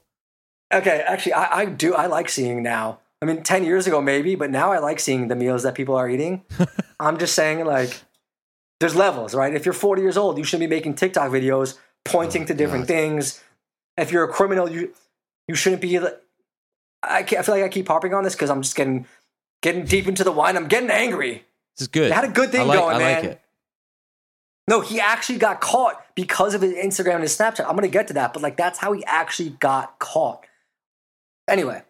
[0.72, 1.96] Okay, actually, I, I do.
[1.96, 3.00] I like seeing now.
[3.22, 5.96] I mean, 10 years ago maybe, but now I like seeing the meals that people
[5.96, 6.44] are eating.
[7.00, 8.02] I'm just saying, like,
[8.80, 9.54] there's levels, right?
[9.54, 12.84] If you're 40 years old, you should be making TikTok videos pointing Oh, to different
[12.84, 12.94] God.
[12.94, 13.44] things.
[13.98, 14.94] If you're a criminal, you
[15.48, 15.98] you shouldn't be.
[17.02, 19.06] I, can't, I feel like I keep harping on this because I'm just getting
[19.62, 20.58] getting deep into the wine.
[20.58, 21.46] I'm getting angry.
[21.78, 22.12] This is good.
[22.12, 23.16] They had a good thing I like, going, I man.
[23.16, 23.42] like it.
[24.68, 27.62] No, he actually got caught because of his Instagram and his Snapchat.
[27.68, 30.46] I'm gonna get to that, but like that's how he actually got caught.
[31.48, 31.84] Anyway,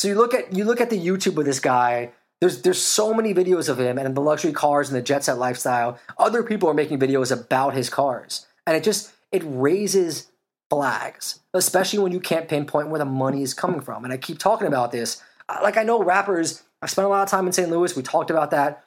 [0.00, 2.12] so you look at you look at the YouTube of this guy.
[2.40, 5.36] There's there's so many videos of him and the luxury cars and the jet set
[5.36, 5.98] lifestyle.
[6.16, 10.28] Other people are making videos about his cars, and it just it raises
[10.70, 14.04] flags, especially when you can't pinpoint where the money is coming from.
[14.04, 15.22] And I keep talking about this.
[15.62, 16.62] Like I know rappers.
[16.80, 17.68] I spent a lot of time in St.
[17.68, 17.94] Louis.
[17.94, 18.82] We talked about that.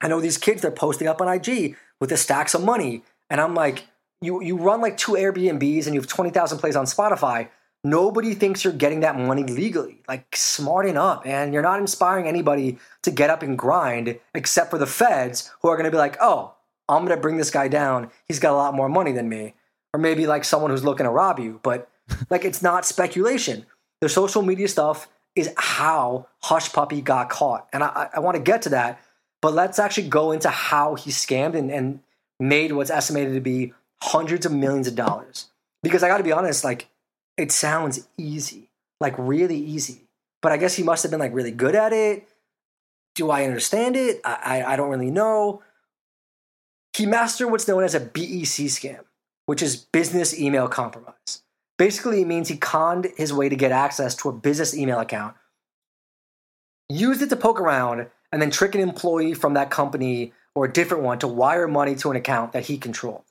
[0.00, 3.40] I know these kids they're posting up on IG with the stacks of money, and
[3.40, 3.84] I'm like,
[4.20, 7.50] you you run like two Airbnbs and you have twenty thousand plays on Spotify.
[7.86, 10.00] Nobody thinks you're getting that money legally.
[10.08, 14.78] Like, smarten up, and you're not inspiring anybody to get up and grind, except for
[14.78, 16.54] the feds who are going to be like, oh,
[16.88, 18.10] I'm going to bring this guy down.
[18.26, 19.54] He's got a lot more money than me,
[19.92, 21.60] or maybe like someone who's looking to rob you.
[21.62, 21.90] But
[22.30, 23.66] like, it's not speculation.
[24.00, 28.62] The social media stuff is how Hushpuppi got caught, and I, I want to get
[28.62, 28.98] to that.
[29.42, 32.00] But let's actually go into how he scammed and, and
[32.40, 35.48] made what's estimated to be hundreds of millions of dollars.
[35.82, 36.88] Because I got to be honest, like
[37.36, 38.70] it sounds easy,
[39.00, 40.08] like really easy.
[40.42, 42.28] But I guess he must have been like really good at it.
[43.14, 44.20] Do I understand it?
[44.24, 45.62] I, I, I don't really know.
[46.96, 49.00] He mastered what's known as a BEC scam,
[49.46, 51.42] which is business email compromise.
[51.76, 55.34] Basically, it means he conned his way to get access to a business email account,
[56.88, 60.72] used it to poke around, and then trick an employee from that company or a
[60.72, 63.24] different one to wire money to an account that he controlled.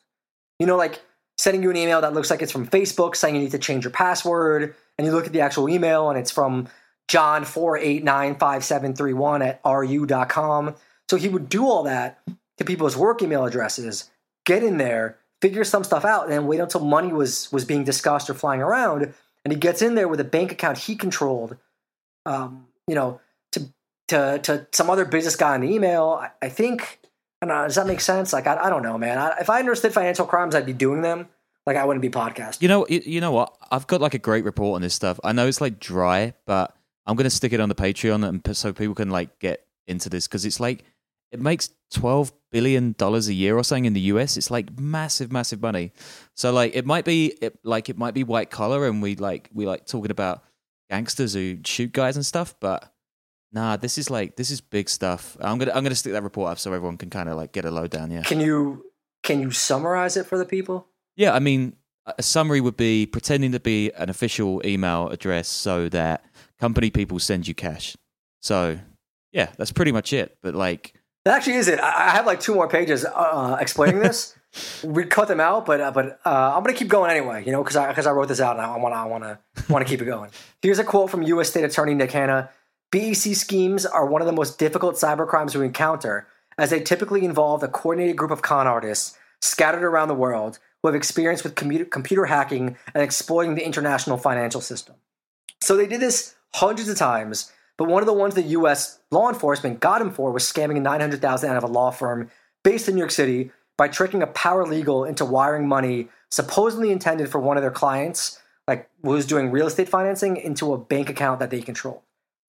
[0.60, 1.02] You know, like
[1.38, 3.84] sending you an email that looks like it's from Facebook saying you need to change
[3.84, 6.68] your password, and you look at the actual email and it's from
[7.10, 10.76] John4895731 at ru.com.
[11.10, 12.22] So he would do all that
[12.58, 14.10] to people's work email addresses,
[14.46, 17.84] get in there, figure some stuff out, and then wait until money was was being
[17.84, 19.14] discussed or flying around.
[19.44, 21.58] And he gets in there with a bank account he controlled,
[22.26, 23.20] um, you know,
[23.52, 23.68] to
[24.08, 26.20] to to some other business guy in the email.
[26.22, 27.00] I, I think.
[27.44, 28.32] I don't know, does that make sense?
[28.32, 29.18] Like, I, I don't know, man.
[29.18, 31.28] I, if I understood financial crimes, I'd be doing them.
[31.66, 32.62] Like, I wouldn't be podcasting.
[32.62, 33.56] You know, you, you know what?
[33.72, 35.20] I've got like a great report on this stuff.
[35.24, 36.76] I know it's like dry, but
[37.06, 40.28] I'm gonna stick it on the Patreon and so people can like get into this
[40.28, 40.86] because it's like
[41.32, 44.38] it makes twelve billion dollars a year or something in the US.
[44.38, 45.92] It's like massive, massive money.
[46.34, 49.50] So like it might be it, like it might be white collar, and we like
[49.54, 50.44] we like talking about
[50.90, 52.90] gangsters who shoot guys and stuff, but.
[53.54, 55.38] Nah, this is like this is big stuff.
[55.40, 57.66] I'm gonna I'm gonna stick that report up so everyone can kind of like get
[57.66, 58.10] a lowdown.
[58.10, 58.24] Yeah.
[58.24, 58.86] Can you
[59.22, 60.88] can you summarize it for the people?
[61.16, 61.76] Yeah, I mean,
[62.18, 66.26] a summary would be pretending to be an official email address so that
[66.60, 67.96] company people send you cash.
[68.42, 68.80] So,
[69.32, 70.38] yeah, that's pretty much it.
[70.42, 71.80] But like, That actually is it.
[71.80, 74.36] I, have like two more pages uh, explaining this.
[74.84, 77.44] we cut them out, but uh, but uh, I'm gonna keep going anyway.
[77.46, 79.40] You know, because I because I wrote this out and I want I want to
[79.72, 80.32] want to keep it going.
[80.62, 81.50] Here's a quote from U.S.
[81.50, 82.50] State Attorney Nick Hanna.
[82.94, 86.28] BEC schemes are one of the most difficult cybercrimes we encounter,
[86.60, 90.90] as they typically involve a coordinated group of con artists scattered around the world who
[90.90, 94.94] have experience with computer hacking and exploiting the international financial system.
[95.60, 99.00] So they did this hundreds of times, but one of the ones the U.S.
[99.10, 102.30] law enforcement got him for was scamming 900000 out of a law firm
[102.64, 107.42] based in New York City by tricking a paralegal into wiring money supposedly intended for
[107.42, 111.40] one of their clients, like who was doing real estate financing, into a bank account
[111.40, 112.04] that they controlled.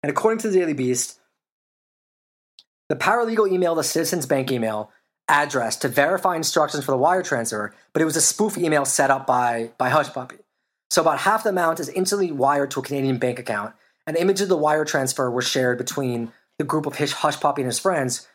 [0.03, 1.19] And according to the Daily Beast,
[2.89, 4.91] the paralegal emailed a Citizens Bank email
[5.29, 9.09] address to verify instructions for the wire transfer, but it was a spoof email set
[9.09, 10.39] up by, by Hushpuppi.
[10.89, 13.73] So about half the amount is instantly wired to a Canadian bank account,
[14.05, 17.65] and images of the wire transfer were shared between the group of Hush Hushpuppi and
[17.65, 18.27] his friends.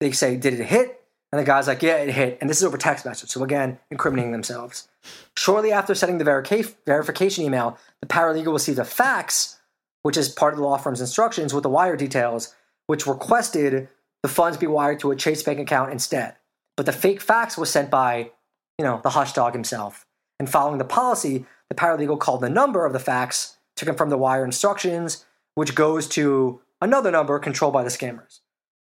[0.00, 2.64] They say, "Did it hit?" And the guy's like, "Yeah, it hit." And this is
[2.64, 4.88] over text message, so again, incriminating themselves.
[5.36, 9.59] Shortly after sending the verica- verification email, the paralegal received a fax
[10.02, 12.54] which is part of the law firm's instructions with the wire details,
[12.86, 13.88] which requested
[14.22, 16.36] the funds be wired to a Chase Bank account instead.
[16.76, 18.30] But the fake fax was sent by,
[18.78, 20.06] you know, the hush dog himself.
[20.38, 24.18] And following the policy, the paralegal called the number of the fax to confirm the
[24.18, 28.40] wire instructions, which goes to another number controlled by the scammers.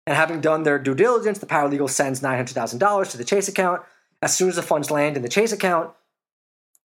[0.07, 3.83] And having done their due diligence, the paralegal sends $900,000 to the Chase account.
[4.23, 5.91] As soon as the funds land in the Chase account,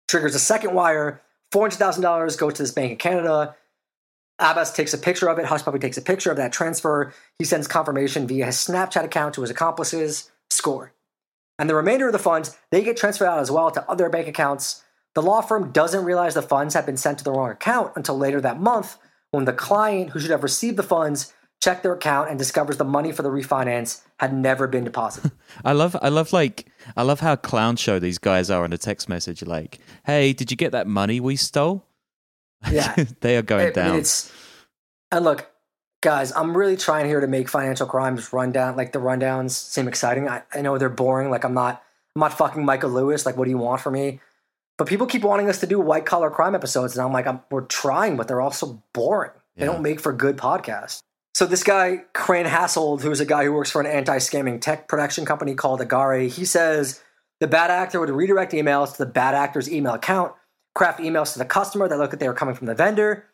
[0.07, 1.21] triggers a second wire.
[1.53, 3.55] $400,000 goes to this bank in Canada.
[4.39, 5.45] Abbas takes a picture of it.
[5.45, 7.13] Hushpuppi takes a picture of that transfer.
[7.39, 10.31] He sends confirmation via his Snapchat account to his accomplices.
[10.49, 10.93] Score.
[11.57, 14.27] And the remainder of the funds, they get transferred out as well to other bank
[14.27, 14.83] accounts.
[15.13, 18.17] The law firm doesn't realize the funds have been sent to the wrong account until
[18.17, 18.97] later that month
[19.31, 22.83] when the client who should have received the funds checked their account and discovers the
[22.83, 25.31] money for the refinance had never been deposited.
[25.65, 26.67] I love, I love, like,
[26.97, 29.41] I love how clown show these guys are in a text message.
[29.41, 31.85] Like, hey, did you get that money we stole?
[32.71, 32.95] Yeah.
[33.21, 33.95] they are going I down.
[33.97, 34.31] it's
[35.11, 35.49] and look,
[36.01, 40.27] guys, I'm really trying here to make financial crimes rundown like the rundowns seem exciting.
[40.27, 41.29] I, I know they're boring.
[41.29, 41.83] Like I'm not
[42.15, 43.25] I'm not fucking Michael Lewis.
[43.25, 44.19] Like what do you want from me?
[44.77, 47.39] But people keep wanting us to do white collar crime episodes, and I'm like, I'm,
[47.49, 49.31] we're trying, but they're also boring.
[49.55, 49.71] They Yeah.
[49.71, 50.99] don't make for good podcasts.
[51.33, 55.25] So this guy Crane Hassold, who's a guy who works for an anti-scamming tech production
[55.25, 57.01] company called Agari, he says
[57.39, 60.33] the bad actor would redirect emails to the bad actor's email account,
[60.75, 63.25] craft emails to the customer that look like they were coming from the vendor,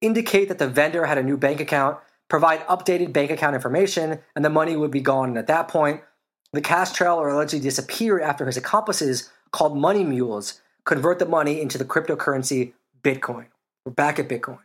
[0.00, 4.44] indicate that the vendor had a new bank account, provide updated bank account information, and
[4.44, 5.30] the money would be gone.
[5.30, 6.02] And at that point,
[6.52, 11.60] the cash trail or allegedly disappear after his accomplices, called money mules, convert the money
[11.60, 13.46] into the cryptocurrency Bitcoin.
[13.84, 14.58] We're back at Bitcoin.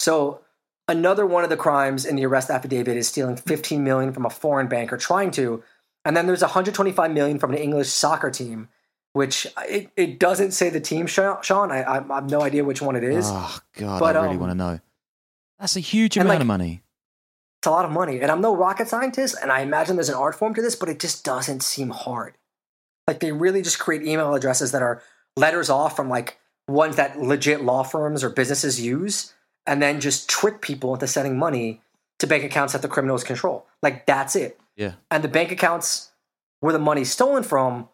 [0.00, 0.40] So
[0.86, 4.30] another one of the crimes in the arrest affidavit is stealing 15 million from a
[4.30, 5.62] foreign bank or trying to.
[6.04, 8.68] And then there's 125 million from an English soccer team,
[9.18, 11.42] which it, it doesn't say the team, Sean.
[11.42, 11.72] Sean.
[11.72, 13.24] I, I have no idea which one it is.
[13.28, 14.80] oh God, But, I really um, want to know.
[15.58, 16.84] That's a huge amount like, of money.
[17.58, 18.20] It's a lot of money.
[18.20, 20.88] And I'm no rocket scientist, and I imagine there's an art form to this, but
[20.88, 22.34] it just doesn't seem hard.
[23.08, 25.02] Like they really just create email addresses that are
[25.36, 29.34] letters off from like ones that legit law firms or businesses use,
[29.66, 31.80] and then just trick people into sending money
[32.20, 33.66] to bank accounts that the criminals control.
[33.82, 34.60] Like that's it.
[34.76, 34.92] Yeah.
[35.10, 36.12] And the bank accounts
[36.60, 37.88] where the money's stolen from,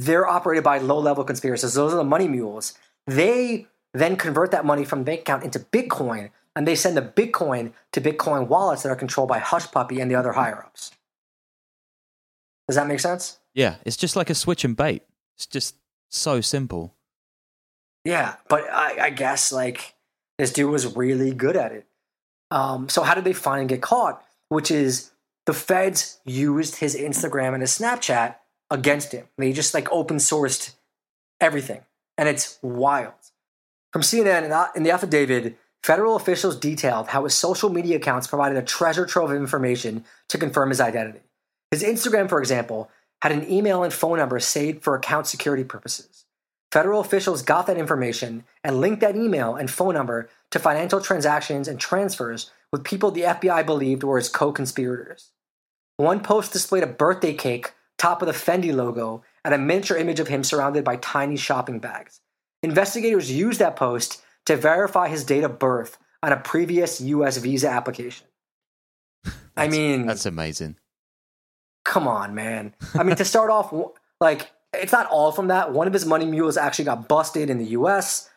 [0.00, 1.74] they're operated by low level conspirators.
[1.74, 2.74] Those are the money mules.
[3.06, 7.02] They then convert that money from the bank account into Bitcoin, and they send the
[7.02, 10.92] Bitcoin to Bitcoin wallets that are controlled by Hushpuppi and the other higher ups.
[12.66, 13.38] Does that make sense?
[13.52, 15.02] Yeah, it's just like a switch and bait.
[15.36, 15.74] It's just
[16.08, 16.94] so simple.
[18.04, 19.94] Yeah, but I, I guess like
[20.38, 21.86] this dude was really good at it.
[22.50, 24.24] Um, so how did they finally get caught?
[24.48, 25.10] Which is
[25.46, 28.36] the feds used his Instagram and his Snapchat
[28.70, 29.26] against him.
[29.36, 30.74] They just like open sourced
[31.40, 31.82] everything,
[32.16, 33.14] and it's wild.
[33.92, 34.44] From CNN,
[34.76, 39.30] in the- affidavit, federal officials detailed how his social media accounts provided a treasure trove
[39.30, 41.20] of information to confirm his identity.
[41.70, 42.90] His Instagram, for example,
[43.22, 46.24] had an email and phone number saved for account security purposes.
[46.72, 51.66] Federal officials got that information and linked that email and phone number to financial transactions
[51.66, 55.30] and transfers with people the FBI believed were his co conspirators.
[55.96, 60.20] One post displayed a birthday cake top of the Fendi logo and a miniature image
[60.20, 62.20] of him surrounded by tiny shopping bags.
[62.62, 67.68] Investigators used that post to verify his date of birth on a previous US visa
[67.68, 68.26] application.
[69.56, 70.76] I mean, That's amazing.
[71.84, 72.74] come on, man.
[72.94, 73.72] I mean, to start off,
[74.18, 75.72] like, it's not all from that.
[75.72, 78.30] One of his money mules actually got busted in the US.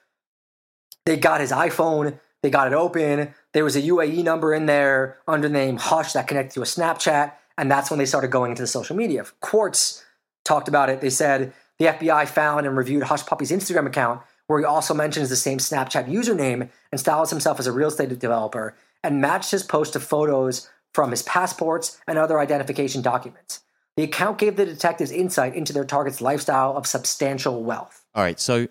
[1.06, 3.34] They got his iPhone, they got it open.
[3.54, 6.66] There was a UAE number in there under the name Hush that connected to a
[6.66, 7.34] Snapchat.
[7.58, 9.26] And that's when they started going into the social media.
[9.42, 10.04] Quartz
[10.44, 11.02] talked about it.
[11.02, 15.36] They said the FBI found and reviewed Hushpuppi's Instagram account, where he also mentions the
[15.36, 19.94] same Snapchat username and styles himself as a real estate developer, and matched his post
[19.94, 23.62] to photos from his passports and other identification documents.
[23.96, 28.06] The account gave the detectives insight into their target's lifestyle of substantial wealth.
[28.16, 28.68] All right, so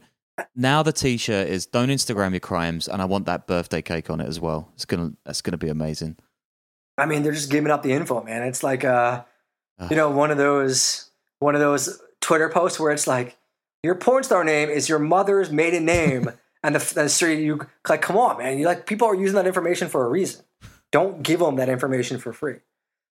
[0.56, 4.20] now the T-shirt is "Don't Instagram your crimes," and I want that birthday cake on
[4.20, 4.70] it as well.
[4.74, 6.16] It's gonna that's gonna be amazing.
[6.98, 8.42] I mean, they're just giving up the info, man.
[8.42, 9.22] It's like uh,
[9.90, 13.36] you know, one of those one of those Twitter posts where it's like
[13.82, 16.30] your porn star name is your mother's maiden name,
[16.62, 18.02] and the, the street you like.
[18.02, 18.58] Come on, man.
[18.58, 20.44] You like people are using that information for a reason.
[20.90, 22.56] Don't give them that information for free.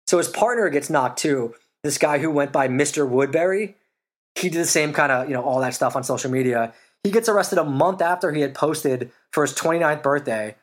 [0.07, 1.55] So his partner gets knocked too.
[1.83, 3.09] This guy who went by Mr.
[3.09, 3.75] Woodbury,
[4.35, 6.73] he did the same kind of you know all that stuff on social media.
[7.03, 10.55] He gets arrested a month after he had posted for his 29th birthday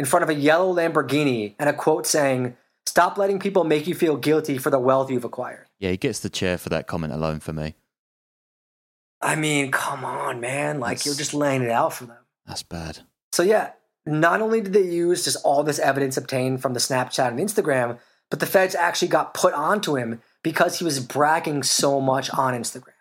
[0.00, 3.94] in front of a yellow Lamborghini and a quote saying, Stop letting people make you
[3.94, 5.66] feel guilty for the wealth you've acquired.
[5.78, 7.74] Yeah, he gets the chair for that comment alone for me.
[9.20, 10.80] I mean, come on, man.
[10.80, 12.16] Like, That's- you're just laying it out for them.
[12.46, 13.00] That's bad.
[13.32, 13.72] So, yeah,
[14.06, 17.98] not only did they use just all this evidence obtained from the Snapchat and Instagram,
[18.30, 22.54] but the feds actually got put onto him because he was bragging so much on
[22.54, 22.94] Instagram.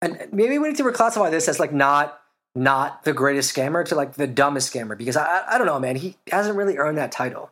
[0.00, 2.21] And maybe we need to reclassify this as like not
[2.54, 5.96] not the greatest scammer to like the dumbest scammer because I I don't know, man.
[5.96, 7.50] He hasn't really earned that title.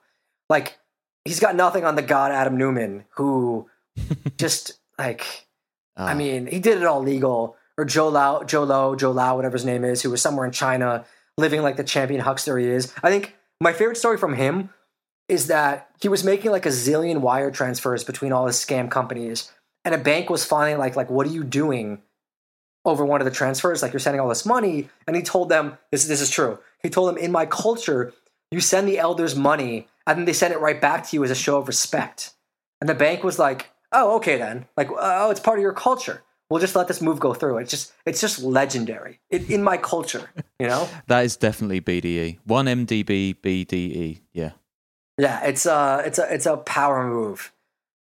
[0.48, 0.78] Like
[1.24, 3.68] he's got nothing on the god Adam Neumann, who
[4.36, 5.46] just like
[5.96, 7.56] Ah, I mean, he did it all legal.
[7.76, 10.52] Or Joe Lau, Joe Lo, Joe Lau, whatever his name is, who was somewhere in
[10.52, 11.04] China
[11.38, 12.92] living like the champion huckster he is.
[13.02, 14.70] I think my favorite story from him
[15.28, 19.50] is that he was making like a zillion wire transfers between all his scam companies,
[19.84, 22.02] and a bank was finally like, like, what are you doing
[22.84, 23.82] over one of the transfers?
[23.82, 26.06] Like you're sending all this money, and he told them this.
[26.06, 26.58] This is true.
[26.82, 28.12] He told them in my culture,
[28.50, 31.30] you send the elders money, and then they send it right back to you as
[31.30, 32.32] a show of respect.
[32.80, 34.66] And the bank was like, oh, okay then.
[34.76, 36.22] Like, oh, it's part of your culture.
[36.48, 37.58] We'll just let this move go through.
[37.58, 40.30] It's just, it's just legendary it, in my culture.
[40.58, 40.88] You know?
[41.06, 42.38] that is definitely BDE.
[42.44, 44.20] One MDB BDE.
[44.32, 44.52] Yeah.
[45.18, 47.52] Yeah, it's a it's a it's a power move.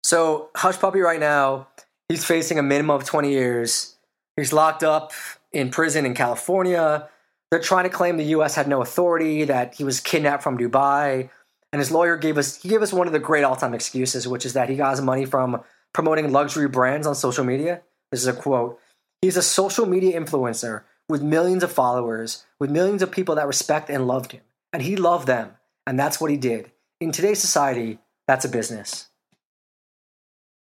[0.03, 1.67] So Hushpuppi right now,
[2.07, 3.95] he's facing a minimum of 20 years.
[4.39, 5.11] He's locked up
[5.51, 7.07] in prison in California.
[7.51, 11.29] They're trying to claim the US had no authority, that he was kidnapped from Dubai.
[11.71, 14.45] And his lawyer gave us he gave us one of the great all-time excuses, which
[14.45, 15.61] is that he got his money from
[15.93, 17.81] promoting luxury brands on social media.
[18.11, 18.79] This is a quote.
[19.21, 23.89] He's a social media influencer with millions of followers, with millions of people that respect
[23.89, 24.41] and loved him.
[24.71, 25.51] And he loved them.
[25.85, 26.71] And that's what he did.
[27.01, 29.07] In today's society, that's a business.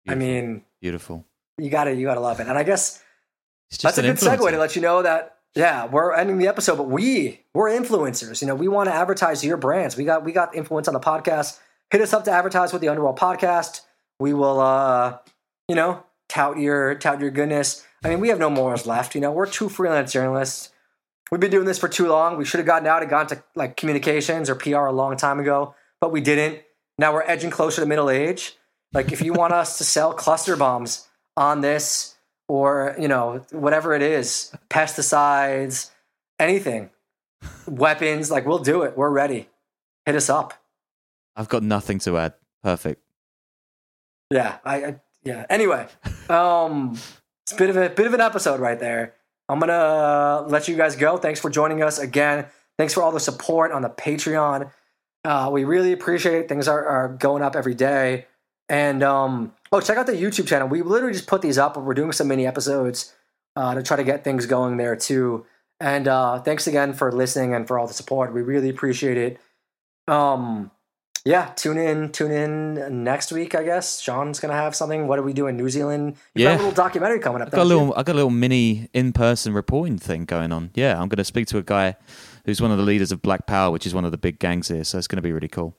[0.09, 1.25] I mean, Beautiful.
[1.59, 2.47] you gotta you gotta love it.
[2.47, 3.03] And I guess
[3.83, 6.89] that's a good segue to let you know that yeah, we're ending the episode, but
[6.89, 8.43] we we're influencers.
[8.43, 9.97] You know, we want to advertise your brands.
[9.97, 11.59] We got we got influence on the podcast.
[11.91, 13.81] Hit us up to advertise with the Underworld podcast.
[14.21, 15.19] We will uh,
[15.67, 17.85] you know, tout your tout your goodness.
[18.05, 19.15] I mean, we have no morals left.
[19.15, 20.71] You know, we're two freelance journalists.
[21.33, 22.37] We've been doing this for too long.
[22.37, 25.41] We should have gotten out and gone to like communications or PR a long time
[25.41, 26.63] ago, but we didn't.
[26.99, 28.57] Now we're edging closer to middle age.
[28.93, 32.16] Like if you want us to sell cluster bombs on this
[32.49, 35.91] or, you know, whatever it is, pesticides,
[36.39, 36.91] anything,
[37.67, 38.97] weapons, like we'll do it.
[38.97, 39.49] We're ready.
[40.05, 40.55] Hit us up.
[41.35, 42.35] I've got nothing to add.
[42.63, 43.03] Perfect.
[44.31, 45.47] Yeah, I, I yeah.
[45.51, 45.87] Anyway,
[46.29, 46.99] um,
[47.45, 49.15] it's a bit of a bit of an episode right there.
[49.49, 51.17] I'm gonna let you guys go.
[51.17, 52.47] Thanks for joining us again.
[52.79, 54.71] Thanks for all the support on the Patreon.
[55.25, 56.49] Uh, we really appreciate it.
[56.49, 58.27] Things are, are going up every day.
[58.69, 60.69] And um, oh, check out the YouTube channel.
[60.69, 61.75] We literally just put these up.
[61.75, 63.15] But we're doing some mini episodes
[63.55, 65.47] uh, to try to get things going there too.
[65.79, 68.33] And uh, thanks again for listening and for all the support.
[68.33, 69.39] We really appreciate it.
[70.09, 70.71] Um,
[71.25, 73.55] yeah, tune in, tune in next week.
[73.57, 75.09] I guess Sean's gonna have something.
[75.09, 75.57] What are we doing?
[75.59, 76.17] In New Zealand.
[76.35, 76.57] You got Yeah.
[76.57, 77.49] a little documentary coming up.
[77.49, 80.71] I've got a little, I got a little mini in-person reporting thing going on.
[80.75, 81.97] Yeah, I'm going to speak to a guy
[82.45, 84.69] who's one of the leaders of Black Power, which is one of the big gangs
[84.69, 84.85] here.
[84.85, 85.77] So it's going to be really cool.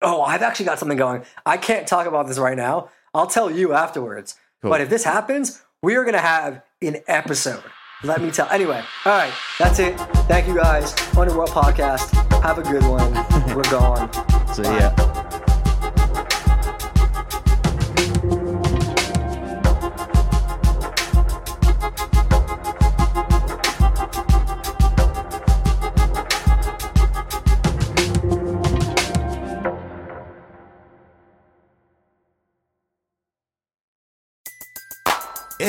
[0.00, 1.24] Oh, I've actually got something going.
[1.44, 2.90] I can't talk about this right now.
[3.14, 4.36] I'll tell you afterwards.
[4.62, 4.70] Cool.
[4.70, 7.62] But if this happens, we are going to have an episode.
[8.04, 8.48] Let me tell.
[8.50, 9.98] Anyway, all right, that's it.
[10.28, 10.94] Thank you guys.
[11.16, 12.12] Underworld Podcast.
[12.42, 13.12] Have a good one.
[13.56, 14.08] We're gone.
[14.54, 14.90] So yeah,